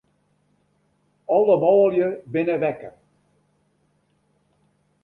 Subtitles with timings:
[1.35, 2.95] Alle manlju binne wekker.